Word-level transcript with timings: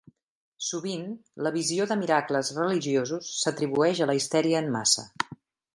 Sovint, 0.67 1.03
la 1.47 1.51
visió 1.57 1.87
de 1.91 1.97
miracles 2.01 2.51
religiosos 2.63 3.31
s'atribueix 3.43 4.03
a 4.07 4.13
la 4.13 4.19
histèria 4.23 4.65
en 4.65 4.77
massa. 4.81 5.09